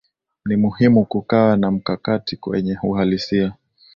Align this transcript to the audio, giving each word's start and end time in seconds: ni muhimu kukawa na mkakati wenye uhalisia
ni 0.45 0.55
muhimu 0.55 1.05
kukawa 1.05 1.57
na 1.57 1.71
mkakati 1.71 2.39
wenye 2.47 2.77
uhalisia 2.83 3.53